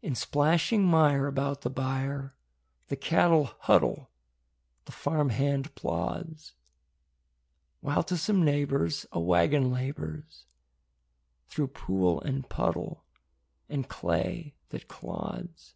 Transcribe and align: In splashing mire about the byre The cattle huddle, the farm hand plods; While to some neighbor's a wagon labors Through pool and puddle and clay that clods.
In 0.00 0.14
splashing 0.14 0.84
mire 0.84 1.26
about 1.26 1.62
the 1.62 1.70
byre 1.70 2.36
The 2.86 2.94
cattle 2.94 3.46
huddle, 3.58 4.08
the 4.84 4.92
farm 4.92 5.30
hand 5.30 5.74
plods; 5.74 6.54
While 7.80 8.04
to 8.04 8.16
some 8.16 8.44
neighbor's 8.44 9.06
a 9.10 9.18
wagon 9.18 9.72
labors 9.72 10.46
Through 11.48 11.66
pool 11.74 12.20
and 12.20 12.48
puddle 12.48 13.02
and 13.68 13.88
clay 13.88 14.54
that 14.68 14.86
clods. 14.86 15.74